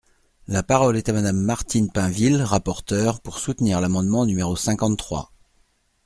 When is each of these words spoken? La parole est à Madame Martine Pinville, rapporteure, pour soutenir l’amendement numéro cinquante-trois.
La 0.47 0.63
parole 0.63 0.97
est 0.97 1.09
à 1.09 1.13
Madame 1.13 1.37
Martine 1.39 1.91
Pinville, 1.91 2.41
rapporteure, 2.41 3.21
pour 3.21 3.37
soutenir 3.37 3.79
l’amendement 3.81 4.25
numéro 4.25 4.55
cinquante-trois. 4.55 5.31